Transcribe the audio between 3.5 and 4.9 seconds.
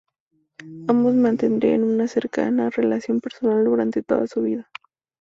durante toda su vida.